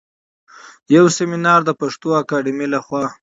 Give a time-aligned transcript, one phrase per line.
[0.95, 3.03] يو سمينار د پښتو اکاډمۍ لخوا